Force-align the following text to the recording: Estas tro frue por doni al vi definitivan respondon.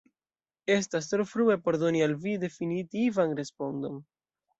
Estas 0.75 1.09
tro 1.11 1.25
frue 1.31 1.57
por 1.67 1.77
doni 1.83 2.01
al 2.05 2.15
vi 2.23 2.33
definitivan 2.45 3.37
respondon. 3.41 4.01